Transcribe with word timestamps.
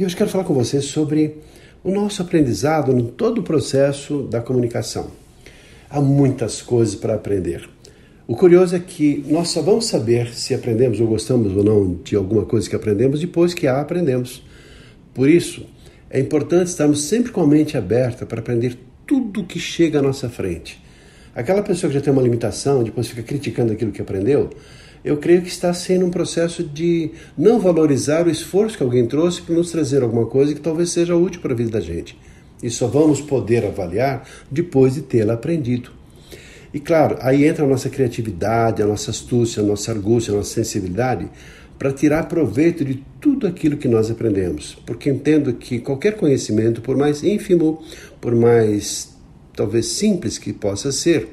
e 0.00 0.04
hoje 0.06 0.16
quero 0.16 0.30
falar 0.30 0.44
com 0.44 0.54
você 0.54 0.80
sobre 0.80 1.36
o 1.84 1.90
nosso 1.90 2.22
aprendizado 2.22 2.90
em 2.90 3.04
todo 3.04 3.40
o 3.40 3.42
processo 3.42 4.22
da 4.22 4.40
comunicação. 4.40 5.10
Há 5.90 6.00
muitas 6.00 6.62
coisas 6.62 6.94
para 6.94 7.12
aprender. 7.12 7.68
O 8.26 8.34
curioso 8.34 8.74
é 8.74 8.78
que 8.78 9.22
nós 9.28 9.50
só 9.50 9.60
vamos 9.60 9.84
saber 9.84 10.32
se 10.32 10.54
aprendemos 10.54 11.00
ou 11.00 11.06
gostamos 11.06 11.54
ou 11.54 11.62
não 11.62 11.98
de 12.02 12.16
alguma 12.16 12.46
coisa 12.46 12.66
que 12.66 12.74
aprendemos 12.74 13.20
depois 13.20 13.52
que 13.52 13.66
a 13.66 13.78
aprendemos. 13.78 14.42
Por 15.12 15.28
isso, 15.28 15.66
é 16.08 16.18
importante 16.18 16.68
estarmos 16.68 17.02
sempre 17.02 17.30
com 17.30 17.42
a 17.42 17.46
mente 17.46 17.76
aberta 17.76 18.24
para 18.24 18.40
aprender 18.40 18.78
tudo 19.06 19.44
que 19.44 19.58
chega 19.58 19.98
à 19.98 20.02
nossa 20.02 20.30
frente. 20.30 20.82
Aquela 21.34 21.60
pessoa 21.62 21.90
que 21.90 21.98
já 21.98 22.02
tem 22.02 22.10
uma 22.10 22.22
limitação, 22.22 22.82
depois 22.82 23.06
fica 23.06 23.22
criticando 23.22 23.74
aquilo 23.74 23.92
que 23.92 24.00
aprendeu, 24.00 24.48
eu 25.04 25.16
creio 25.16 25.42
que 25.42 25.48
está 25.48 25.72
sendo 25.72 26.06
um 26.06 26.10
processo 26.10 26.62
de 26.62 27.10
não 27.36 27.58
valorizar 27.58 28.26
o 28.26 28.30
esforço 28.30 28.76
que 28.76 28.82
alguém 28.82 29.06
trouxe 29.06 29.40
para 29.40 29.54
nos 29.54 29.70
trazer 29.70 30.02
alguma 30.02 30.26
coisa 30.26 30.54
que 30.54 30.60
talvez 30.60 30.90
seja 30.90 31.16
útil 31.16 31.40
para 31.40 31.52
a 31.52 31.56
vida 31.56 31.70
da 31.70 31.80
gente. 31.80 32.18
E 32.62 32.70
só 32.70 32.86
vamos 32.86 33.20
poder 33.20 33.64
avaliar 33.64 34.28
depois 34.50 34.94
de 34.94 35.02
tê-la 35.02 35.34
aprendido. 35.34 35.90
E 36.72 36.78
claro, 36.78 37.16
aí 37.20 37.46
entra 37.46 37.64
a 37.64 37.68
nossa 37.68 37.88
criatividade, 37.88 38.82
a 38.82 38.86
nossa 38.86 39.10
astúcia, 39.10 39.62
a 39.62 39.66
nossa 39.66 39.90
argúcia, 39.90 40.32
a 40.32 40.36
nossa 40.36 40.54
sensibilidade 40.54 41.28
para 41.78 41.92
tirar 41.92 42.28
proveito 42.28 42.84
de 42.84 43.02
tudo 43.18 43.46
aquilo 43.46 43.78
que 43.78 43.88
nós 43.88 44.10
aprendemos. 44.10 44.76
Porque 44.84 45.08
entendo 45.08 45.54
que 45.54 45.80
qualquer 45.80 46.14
conhecimento, 46.14 46.82
por 46.82 46.94
mais 46.94 47.24
ínfimo, 47.24 47.82
por 48.20 48.34
mais 48.34 49.16
talvez 49.56 49.86
simples 49.86 50.36
que 50.36 50.52
possa 50.52 50.92
ser, 50.92 51.28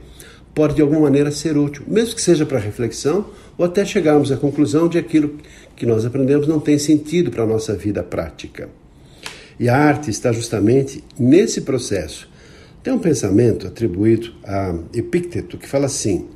pode 0.56 0.76
de 0.76 0.82
alguma 0.82 1.02
maneira 1.02 1.32
ser 1.32 1.58
útil, 1.58 1.84
mesmo 1.86 2.16
que 2.16 2.22
seja 2.22 2.46
para 2.46 2.58
reflexão 2.58 3.28
ou 3.58 3.66
até 3.66 3.84
chegarmos 3.84 4.32
à 4.32 4.38
conclusão 4.38 4.88
de 4.88 4.98
aquilo 4.98 5.38
que 5.76 5.86
nós 5.86 6.06
aprendemos 6.06 6.48
não 6.48 6.60
tem 6.60 6.78
sentido 6.78 7.32
para 7.32 7.44
a 7.44 7.48
nossa 7.48 7.76
vida 7.76 8.04
prática. 8.04 8.70
E 9.60 9.68
a 9.68 9.76
arte 9.76 10.12
está 10.12 10.32
justamente 10.32 11.04
nesse 11.18 11.62
processo. 11.62 12.30
Tem 12.84 12.94
um 12.94 13.00
pensamento 13.00 13.68
atribuído 13.68 14.32
a 14.44 14.76
Epícteto 14.94 15.58
que 15.58 15.68
fala 15.68 15.88
assim: 15.88 16.28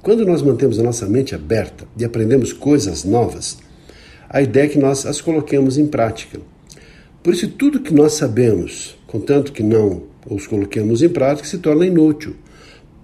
quando 0.00 0.24
nós 0.24 0.42
mantemos 0.42 0.78
a 0.78 0.82
nossa 0.82 1.06
mente 1.06 1.34
aberta 1.34 1.86
e 1.96 2.04
aprendemos 2.04 2.52
coisas 2.52 3.04
novas, 3.04 3.58
a 4.28 4.40
ideia 4.40 4.66
é 4.66 4.68
que 4.68 4.78
nós 4.78 5.04
as 5.04 5.20
coloquemos 5.20 5.76
em 5.76 5.86
prática. 5.86 6.38
Por 7.22 7.34
isso, 7.34 7.48
tudo 7.48 7.80
que 7.80 7.92
nós 7.92 8.12
sabemos, 8.12 8.96
contanto 9.06 9.52
que 9.52 9.62
não 9.62 10.04
os 10.30 10.46
coloquemos 10.46 11.02
em 11.02 11.08
prática, 11.08 11.48
se 11.48 11.58
torna 11.58 11.84
inútil, 11.84 12.36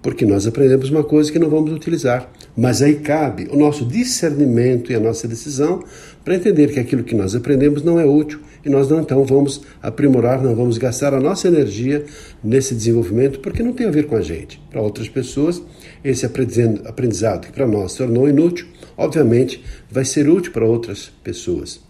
porque 0.01 0.25
nós 0.25 0.47
aprendemos 0.47 0.89
uma 0.89 1.03
coisa 1.03 1.31
que 1.31 1.39
não 1.39 1.49
vamos 1.49 1.71
utilizar. 1.71 2.31
Mas 2.57 2.81
aí 2.81 2.95
cabe 2.95 3.49
o 3.51 3.57
nosso 3.57 3.85
discernimento 3.85 4.91
e 4.91 4.95
a 4.95 4.99
nossa 4.99 5.27
decisão 5.27 5.83
para 6.23 6.35
entender 6.35 6.71
que 6.71 6.79
aquilo 6.79 7.03
que 7.03 7.13
nós 7.13 7.35
aprendemos 7.35 7.83
não 7.83 7.99
é 7.99 8.05
útil 8.05 8.39
e 8.63 8.69
nós 8.69 8.89
não 8.89 9.01
então 9.01 9.23
vamos 9.25 9.61
aprimorar, 9.81 10.41
não 10.41 10.55
vamos 10.55 10.77
gastar 10.77 11.13
a 11.13 11.19
nossa 11.19 11.49
energia 11.49 12.05
nesse 12.43 12.73
desenvolvimento 12.73 13.39
porque 13.39 13.61
não 13.61 13.73
tem 13.73 13.87
a 13.87 13.91
ver 13.91 14.07
com 14.07 14.15
a 14.15 14.21
gente. 14.21 14.61
Para 14.71 14.81
outras 14.81 15.09
pessoas, 15.09 15.61
esse 16.03 16.25
aprendizado 16.25 17.47
que 17.47 17.51
para 17.51 17.67
nós 17.67 17.91
se 17.91 17.97
tornou 17.97 18.27
inútil, 18.27 18.67
obviamente 18.97 19.61
vai 19.91 20.05
ser 20.05 20.29
útil 20.29 20.53
para 20.53 20.65
outras 20.65 21.11
pessoas. 21.23 21.81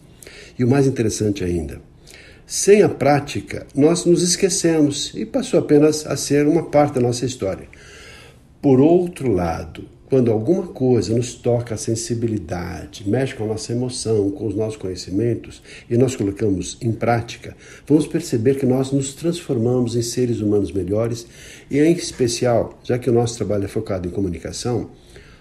E 0.58 0.64
o 0.64 0.68
mais 0.68 0.88
interessante 0.88 1.44
ainda, 1.44 1.80
sem 2.48 2.82
a 2.82 2.90
prática, 2.90 3.68
nós 3.76 4.06
nos 4.06 4.24
esquecemos 4.24 5.14
e 5.16 5.26
passou 5.26 5.60
apenas 5.60 6.06
a 6.08 6.18
ser 6.18 6.48
uma 6.48 6.64
parte 6.64 6.96
da 6.96 7.02
nossa 7.02 7.26
história. 7.26 7.68
Por 8.62 8.80
outro 8.80 9.32
lado, 9.32 9.95
quando 10.10 10.32
alguma 10.32 10.68
coisa 10.68 11.16
nos 11.16 11.34
toca 11.34 11.74
a 11.74 11.78
sensibilidade, 11.78 13.10
mexe 13.10 13.34
com 13.34 13.44
a 13.44 13.48
nossa 13.48 13.72
emoção, 13.72 14.30
com 14.30 14.46
os 14.46 14.56
nossos 14.56 14.78
conhecimentos 14.78 15.64
e 15.90 15.98
nós 15.98 16.16
colocamos 16.16 16.78
em 16.80 16.92
prática, 16.92 17.56
vamos 17.88 18.06
perceber 18.06 18.56
que 18.56 18.66
nós 18.66 18.92
nos 18.92 19.16
transformamos 19.16 19.96
em 19.96 20.02
seres 20.04 20.42
humanos 20.42 20.72
melhores 20.72 21.26
e, 21.72 21.80
em 21.80 21.94
especial, 21.94 22.80
já 22.84 23.00
que 23.00 23.10
o 23.10 23.14
nosso 23.14 23.36
trabalho 23.36 23.66
é 23.66 23.68
focado 23.68 24.08
em 24.08 24.12
comunicação, 24.12 24.92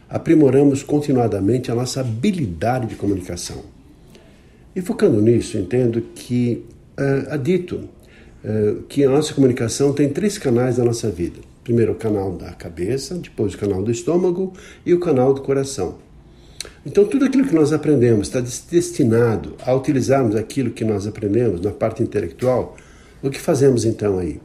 aprimoramos 0.08 0.82
continuadamente 0.82 1.70
a 1.70 1.74
nossa 1.74 2.00
habilidade 2.00 2.86
de 2.86 2.96
comunicação. 2.96 3.64
E 4.74 4.80
focando 4.80 5.20
nisso, 5.20 5.58
entendo 5.58 6.00
que 6.14 6.64
uh, 6.98 7.32
há 7.32 7.36
dito 7.36 7.88
uh, 8.44 8.82
que 8.88 9.04
a 9.04 9.10
nossa 9.10 9.34
comunicação 9.34 9.92
tem 9.92 10.08
três 10.08 10.38
canais 10.38 10.78
da 10.78 10.84
nossa 10.84 11.10
vida 11.10 11.53
Primeiro 11.64 11.92
o 11.92 11.96
canal 11.96 12.30
da 12.32 12.52
cabeça, 12.52 13.14
depois 13.14 13.54
o 13.54 13.58
canal 13.58 13.82
do 13.82 13.90
estômago 13.90 14.52
e 14.84 14.92
o 14.92 15.00
canal 15.00 15.32
do 15.32 15.40
coração. 15.40 15.96
Então, 16.84 17.06
tudo 17.06 17.24
aquilo 17.24 17.46
que 17.46 17.54
nós 17.54 17.72
aprendemos 17.72 18.28
está 18.28 18.40
destinado 18.70 19.56
a 19.64 19.74
utilizarmos 19.74 20.36
aquilo 20.36 20.70
que 20.70 20.84
nós 20.84 21.06
aprendemos 21.06 21.60
na 21.62 21.70
parte 21.70 22.02
intelectual. 22.02 22.76
O 23.22 23.30
que 23.30 23.40
fazemos 23.40 23.86
então 23.86 24.18
aí? 24.18 24.38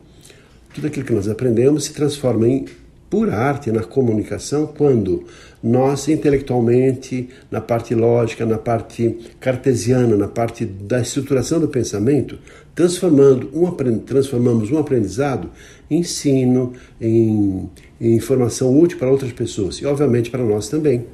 Tudo 0.74 0.88
aquilo 0.88 1.06
que 1.06 1.14
nós 1.14 1.28
aprendemos 1.28 1.84
se 1.84 1.94
transforma 1.94 2.48
em 2.48 2.66
pura 3.10 3.36
arte 3.36 3.72
na 3.72 3.84
comunicação 3.84 4.68
quando 4.68 5.26
nós 5.62 6.08
intelectualmente, 6.08 7.30
na 7.50 7.60
parte 7.60 7.96
lógica, 7.96 8.46
na 8.46 8.58
parte 8.58 9.18
cartesiana, 9.40 10.16
na 10.16 10.28
parte 10.28 10.66
da 10.66 11.02
estruturação 11.02 11.60
do 11.60 11.68
pensamento, 11.68 12.38
transformando 12.76 13.50
um, 13.54 13.70
transformamos 14.00 14.72
um 14.72 14.78
aprendizado 14.78 15.50
em 15.90 16.00
ensino, 16.00 16.74
em, 17.02 17.70
em 18.00 18.16
informação 18.16 18.78
útil 18.80 18.98
para 18.98 19.10
outras 19.10 19.34
pessoas 19.34 19.76
e, 19.78 19.86
obviamente, 19.86 20.30
para 20.30 20.44
nós 20.44 20.70
também. 20.70 21.06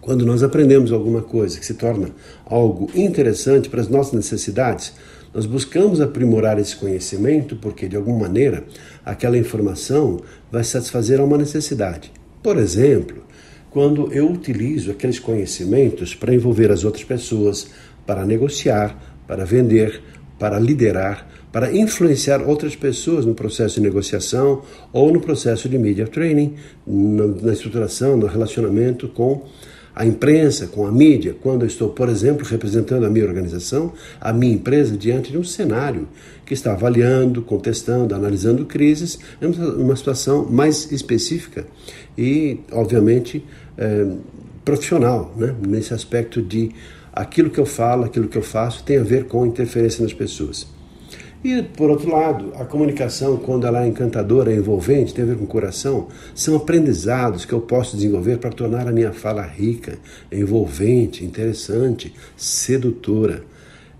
Quando 0.00 0.24
nós 0.24 0.44
aprendemos 0.44 0.92
alguma 0.92 1.20
coisa 1.20 1.58
que 1.58 1.66
se 1.66 1.74
torna 1.74 2.10
algo 2.44 2.88
interessante 2.94 3.68
para 3.68 3.80
as 3.80 3.88
nossas 3.88 4.12
necessidades, 4.12 4.94
nós 5.36 5.44
buscamos 5.44 6.00
aprimorar 6.00 6.58
esse 6.58 6.74
conhecimento 6.74 7.56
porque, 7.56 7.86
de 7.86 7.94
alguma 7.94 8.20
maneira, 8.20 8.64
aquela 9.04 9.36
informação 9.36 10.22
vai 10.50 10.64
satisfazer 10.64 11.20
a 11.20 11.24
uma 11.24 11.36
necessidade. 11.36 12.10
Por 12.42 12.56
exemplo, 12.56 13.22
quando 13.68 14.10
eu 14.14 14.32
utilizo 14.32 14.90
aqueles 14.90 15.18
conhecimentos 15.18 16.14
para 16.14 16.34
envolver 16.34 16.72
as 16.72 16.84
outras 16.84 17.04
pessoas, 17.04 17.68
para 18.06 18.24
negociar, 18.24 18.98
para 19.26 19.44
vender, 19.44 20.00
para 20.38 20.58
liderar, 20.58 21.28
para 21.52 21.70
influenciar 21.70 22.40
outras 22.40 22.74
pessoas 22.74 23.26
no 23.26 23.34
processo 23.34 23.74
de 23.74 23.82
negociação 23.82 24.62
ou 24.90 25.12
no 25.12 25.20
processo 25.20 25.68
de 25.68 25.76
media 25.76 26.06
training, 26.06 26.54
na, 26.86 27.52
estruturação, 27.52 28.16
no 28.16 28.26
relacionamento 28.26 29.06
com 29.06 29.44
a 29.96 30.04
imprensa, 30.04 30.66
com 30.66 30.86
a 30.86 30.92
mídia, 30.92 31.34
quando 31.42 31.62
eu 31.62 31.66
estou, 31.66 31.88
por 31.88 32.10
exemplo, 32.10 32.44
representando 32.44 33.06
a 33.06 33.08
minha 33.08 33.24
organização, 33.24 33.94
a 34.20 34.30
minha 34.30 34.52
empresa, 34.52 34.94
diante 34.94 35.32
de 35.32 35.38
um 35.38 35.42
cenário 35.42 36.06
que 36.44 36.52
está 36.52 36.74
avaliando, 36.74 37.40
contestando, 37.40 38.14
analisando 38.14 38.66
crises, 38.66 39.18
é 39.40 39.46
uma 39.46 39.96
situação 39.96 40.44
mais 40.50 40.92
específica 40.92 41.66
e, 42.16 42.60
obviamente, 42.72 43.42
é, 43.78 44.06
profissional, 44.62 45.34
né? 45.34 45.54
nesse 45.66 45.94
aspecto 45.94 46.42
de 46.42 46.72
aquilo 47.10 47.48
que 47.48 47.58
eu 47.58 47.66
falo, 47.66 48.04
aquilo 48.04 48.28
que 48.28 48.36
eu 48.36 48.42
faço 48.42 48.84
tem 48.84 48.98
a 48.98 49.02
ver 49.02 49.24
com 49.24 49.46
interferência 49.46 50.02
nas 50.02 50.12
pessoas. 50.12 50.75
E, 51.48 51.62
por 51.62 51.88
outro 51.88 52.10
lado, 52.10 52.52
a 52.58 52.64
comunicação, 52.64 53.36
quando 53.36 53.68
ela 53.68 53.84
é 53.84 53.86
encantadora, 53.86 54.52
é 54.52 54.56
envolvente, 54.56 55.14
tem 55.14 55.22
a 55.22 55.28
ver 55.28 55.36
com 55.36 55.44
o 55.44 55.46
coração, 55.46 56.08
são 56.34 56.56
aprendizados 56.56 57.44
que 57.44 57.52
eu 57.52 57.60
posso 57.60 57.94
desenvolver 57.94 58.38
para 58.38 58.50
tornar 58.50 58.88
a 58.88 58.90
minha 58.90 59.12
fala 59.12 59.42
rica, 59.42 59.96
envolvente, 60.32 61.24
interessante, 61.24 62.12
sedutora. 62.36 63.44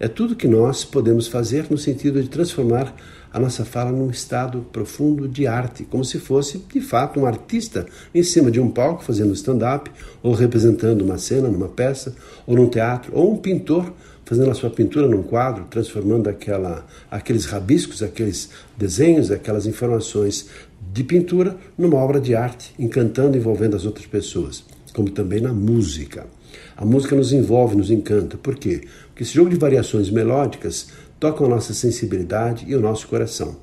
É 0.01 0.09
tudo 0.09 0.35
que 0.35 0.49
nós 0.49 0.85
podemos 0.85 1.29
fazer 1.29 1.67
no 1.71 1.79
sentido 1.79 2.21
de 2.21 2.29
transformar 2.29 2.93
a 3.33 3.39
nossa 3.39 3.65
fala 3.65 3.93
num 3.93 4.11
estado 4.11 4.67
profundo 4.73 5.29
de 5.29 5.47
arte, 5.47 5.85
como 5.85 6.05
se 6.05 6.19
fosse, 6.19 6.59
de 6.69 6.81
fato, 6.81 7.21
um 7.21 7.27
artista 7.27 7.87
em 8.13 8.25
cima 8.25 8.51
de 8.51 8.59
um 8.59 8.69
palco 8.69 9.05
fazendo 9.05 9.33
stand-up, 9.35 9.89
ou 10.21 10.35
representando 10.35 11.03
uma 11.03 11.17
cena 11.17 11.49
numa 11.49 11.69
peça, 11.69 12.13
ou 12.45 12.57
num 12.57 12.69
teatro, 12.69 13.13
ou 13.15 13.35
um 13.35 13.37
pintor 13.37 13.93
fazendo 14.27 14.51
a 14.51 14.55
sua 14.55 14.69
pintura 14.69 15.09
num 15.09 15.23
quadro, 15.23 15.65
transformando 15.71 16.29
aquela, 16.29 16.85
aqueles 17.09 17.47
rabiscos, 17.47 18.03
aqueles 18.03 18.51
desenhos, 18.77 19.31
aquelas 19.31 19.67
informações 19.67 20.49
de 20.93 21.05
pintura 21.05 21.57
numa 21.79 21.97
obra 21.97 22.21
de 22.21 22.35
arte, 22.35 22.75
encantando 22.77 23.37
e 23.37 23.41
envolvendo 23.41 23.77
as 23.77 23.87
outras 23.87 24.05
pessoas, 24.05 24.65
como 24.93 25.11
também 25.11 25.41
na 25.41 25.53
música. 25.53 26.27
A 26.77 26.85
música 26.85 27.15
nos 27.15 27.33
envolve, 27.33 27.77
nos 27.77 27.91
encanta. 27.91 28.37
Por 28.37 28.57
quê? 28.57 28.83
Porque 29.09 29.23
esse 29.23 29.33
jogo 29.33 29.49
de 29.49 29.57
variações 29.57 30.11
melódicas 30.11 30.89
tocam 31.21 31.47
a 31.47 31.51
nossa 31.51 31.73
sensibilidade 31.73 32.65
e 32.69 32.75
o 32.75 32.81
nosso 32.81 33.07
coração. 33.07 33.57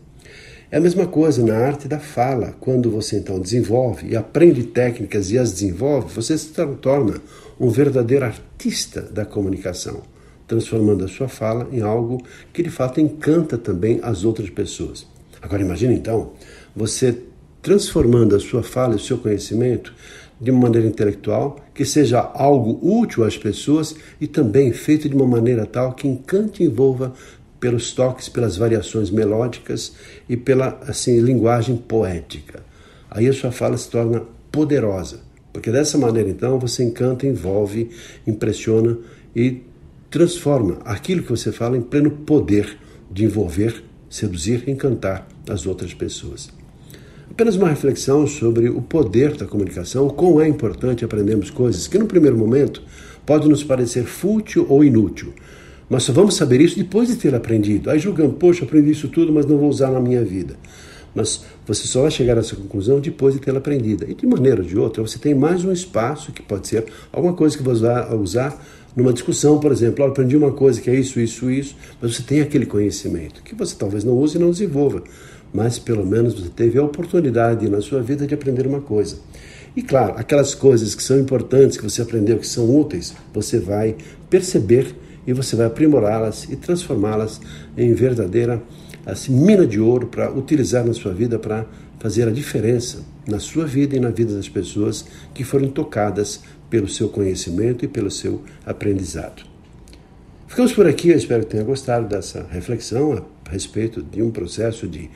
É 0.72 0.78
a 0.78 0.82
mesma 0.82 1.06
coisa 1.06 1.46
na 1.46 1.56
arte 1.56 1.88
da 1.90 2.00
fala. 2.00 2.56
Quando 2.60 2.90
você 2.90 3.18
então 3.18 3.40
desenvolve 3.40 4.08
e 4.08 4.16
aprende 4.16 4.64
técnicas 4.64 5.30
e 5.30 5.38
as 5.38 5.52
desenvolve, 5.52 6.14
você 6.14 6.38
se 6.38 6.50
torna 6.82 7.22
um 7.60 7.70
verdadeiro 7.70 8.26
artista 8.26 9.02
da 9.02 9.26
comunicação, 9.26 10.02
transformando 10.54 11.04
a 11.04 11.08
sua 11.08 11.28
fala 11.28 11.68
em 11.72 11.82
algo 11.82 12.22
que 12.54 12.62
de 12.62 12.70
fato 12.70 13.02
encanta 13.02 13.58
também 13.58 14.00
as 14.04 14.24
outras 14.24 14.52
pessoas. 14.52 15.08
Agora 15.42 15.64
imagine 15.64 15.96
então 15.96 16.34
você 16.76 17.18
transformando 17.62 18.36
a 18.36 18.40
sua 18.40 18.62
fala 18.62 18.94
e 18.94 18.98
o 18.98 19.00
seu 19.00 19.18
conhecimento 19.18 19.94
de 20.40 20.52
uma 20.52 20.62
maneira 20.62 20.88
intelectual, 20.88 21.60
que 21.74 21.86
seja 21.86 22.20
algo 22.20 22.80
útil 22.82 23.24
às 23.24 23.38
pessoas 23.38 23.96
e 24.22 24.28
também 24.28 24.72
feito 24.74 25.10
de 25.10 25.16
uma 25.16 25.26
maneira 25.26 25.66
tal 25.66 25.94
que 25.94 26.08
encante 26.08 26.62
e 26.62 26.68
envolva 26.68 27.14
pelos 27.60 27.92
toques, 27.94 28.30
pelas 28.30 28.58
variações 28.58 29.10
melódicas 29.10 29.94
e 30.30 30.38
pela 30.38 30.80
assim 30.88 31.20
linguagem 31.20 31.78
poética. 31.78 32.64
Aí 33.10 33.28
a 33.28 33.34
sua 33.34 33.52
fala 33.52 33.78
se 33.78 33.90
torna 33.90 34.22
poderosa, 34.52 35.22
porque 35.52 35.72
dessa 35.72 35.98
maneira 35.98 36.30
então 36.30 36.60
você 36.60 36.84
encanta, 36.84 37.26
envolve, 37.26 37.90
impressiona 38.28 38.98
e 39.36 39.64
transforma 40.14 40.78
aquilo 40.86 41.24
que 41.24 41.32
você 41.32 41.52
fala 41.52 41.76
em 41.76 41.82
pleno 41.82 42.12
poder 42.12 42.78
de 43.12 43.26
envolver, 43.26 43.84
seduzir, 44.08 44.64
encantar 44.70 45.28
as 45.50 45.66
outras 45.66 45.92
pessoas. 45.92 46.52
Apenas 47.32 47.56
uma 47.56 47.68
reflexão 47.68 48.28
sobre 48.28 48.70
o 48.70 48.80
poder 48.80 49.36
da 49.36 49.48
comunicação, 49.48 50.06
o 50.06 50.14
quão 50.14 50.40
é 50.40 50.48
importante 50.48 51.04
aprendermos 51.04 51.50
coisas 51.50 51.88
que 51.88 51.98
no 51.98 52.06
primeiro 52.06 52.38
momento 52.38 52.84
pode 53.26 53.50
nos 53.50 53.64
parecer 53.64 54.04
fútil 54.04 54.68
ou 54.70 54.84
inútil, 54.84 55.34
mas 55.90 56.04
só 56.04 56.14
vamos 56.14 56.36
saber 56.36 56.62
isso 56.62 56.78
depois 56.78 57.08
de 57.08 57.16
ter 57.16 57.34
aprendido. 57.34 57.90
Aí 57.90 57.98
julgamos, 57.98 58.38
poxa, 58.38 58.66
aprendi 58.66 58.92
isso 58.92 59.08
tudo, 59.08 59.34
mas 59.34 59.48
não 59.48 59.58
vou 59.58 59.68
usar 59.68 59.90
na 59.90 60.00
minha 60.00 60.24
vida. 60.24 60.56
Mas 61.14 61.44
você 61.66 61.88
só 61.88 62.02
vai 62.02 62.12
chegar 62.12 62.38
a 62.38 62.40
essa 62.40 62.56
conclusão 62.56 63.00
depois 63.00 63.34
de 63.34 63.40
tê-la 63.40 63.60
aprendido. 63.60 64.06
E 64.10 64.14
de 64.14 64.26
maneira 64.26 64.62
ou 64.62 64.68
de 64.68 64.78
outra, 64.78 65.02
você 65.02 65.20
tem 65.20 65.36
mais 65.36 65.64
um 65.64 65.72
espaço 65.72 66.32
que 66.32 66.42
pode 66.42 66.68
ser 66.68 66.86
alguma 67.12 67.34
coisa 67.34 67.56
que 67.58 67.64
você 67.64 67.82
vai 67.82 68.16
usar 68.16 68.60
numa 68.96 69.14
discussão, 69.14 69.60
por 69.60 69.72
exemplo. 69.72 70.04
Eu 70.04 70.10
aprendi 70.10 70.36
uma 70.36 70.52
coisa 70.52 70.82
que 70.82 70.90
é 70.90 70.96
isso, 70.96 71.20
isso, 71.20 71.50
isso, 71.50 71.76
mas 72.02 72.16
você 72.16 72.24
tem 72.24 72.42
aquele 72.42 72.66
conhecimento 72.66 73.44
que 73.44 73.56
você 73.56 73.76
talvez 73.78 74.04
não 74.04 74.14
use 74.14 74.38
e 74.38 74.40
não 74.40 74.52
desenvolva. 74.52 75.04
Mas 75.54 75.78
pelo 75.78 76.06
menos 76.06 76.34
você 76.34 76.50
teve 76.50 76.80
a 76.80 76.84
oportunidade 76.84 77.70
na 77.70 77.80
sua 77.82 78.02
vida 78.02 78.26
de 78.26 78.34
aprender 78.34 78.66
uma 78.66 78.82
coisa. 78.82 79.18
E 79.76 79.82
claro, 79.82 80.14
aquelas 80.18 80.54
coisas 80.54 80.94
que 80.94 81.04
são 81.04 81.20
importantes, 81.20 81.78
que 81.78 81.84
você 81.84 82.02
aprendeu, 82.02 82.38
que 82.38 82.48
são 82.48 82.76
úteis, 82.76 83.14
você 83.34 83.60
vai 83.60 83.96
perceber 84.30 84.96
e 85.26 85.34
você 85.34 85.56
vai 85.56 85.66
aprimorá-las 85.66 86.44
e 86.50 86.56
transformá-las 86.56 87.40
em 87.78 87.94
verdadeira 87.94 88.62
assim, 89.06 89.34
mina 89.34 89.66
de 89.66 89.80
ouro 89.80 90.08
para 90.08 90.32
utilizar 90.32 90.86
na 90.86 90.94
sua 90.94 91.14
vida 91.14 91.38
para 91.38 91.66
fazer 92.00 92.28
a 92.28 92.32
diferença 92.32 93.04
na 93.28 93.40
sua 93.40 93.66
vida 93.66 93.96
e 93.96 94.00
na 94.00 94.10
vida 94.10 94.36
das 94.36 94.50
pessoas 94.50 95.06
que 95.34 95.44
foram 95.44 95.70
tocadas 95.70 96.42
pelo 96.70 96.88
seu 96.88 97.08
conhecimento 97.10 97.86
e 97.86 97.88
pelo 97.88 98.12
seu 98.12 98.42
aprendizado. 98.66 99.44
Ficamos 100.48 100.74
por 100.74 100.86
aqui, 100.86 101.10
eu 101.10 101.18
espero 101.18 101.44
que 101.44 101.52
tenha 101.52 101.64
gostado 101.64 102.08
dessa 102.08 102.46
reflexão 102.52 103.26
a 103.46 103.50
respeito 103.50 104.04
de 104.04 104.22
um 104.22 104.30
processo 104.30 104.88
de 104.88 105.10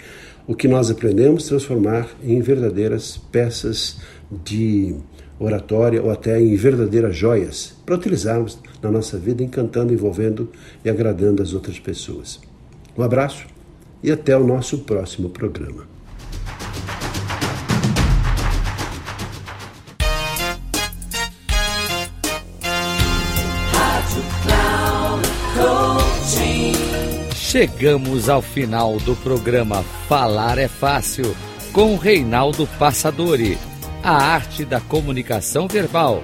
o 0.48 0.56
que 0.56 0.68
nós 0.68 0.90
aprendemos 0.90 1.46
transformar 1.46 2.10
em 2.24 2.40
verdadeiras 2.40 3.18
peças 3.32 3.98
de 4.32 4.96
oratória 5.38 6.02
ou 6.02 6.10
até 6.10 6.42
em 6.42 6.56
verdadeiras 6.56 7.16
joias 7.16 7.76
para 7.86 7.96
utilizarmos 7.96 8.58
na 8.82 8.90
nossa 8.90 9.18
vida, 9.18 9.44
encantando, 9.44 9.94
envolvendo 9.94 10.50
e 10.84 10.90
agradando 10.90 11.44
as 11.44 11.54
outras 11.54 11.78
pessoas. 11.78 12.40
Um 12.98 13.04
abraço 13.04 13.46
e 14.04 14.12
até 14.12 14.36
o 14.38 14.46
nosso 14.46 14.80
próximo 14.80 15.30
programa. 15.30 15.88
Chegamos 27.34 28.30
ao 28.30 28.42
final 28.42 28.98
do 28.98 29.16
programa 29.16 29.82
Falar 30.08 30.58
é 30.58 30.68
Fácil 30.68 31.36
com 31.74 31.96
Reinaldo 31.96 32.68
Passadori 32.78 33.58
a 34.04 34.14
arte 34.14 34.64
da 34.64 34.80
comunicação 34.80 35.68
verbal. 35.68 36.24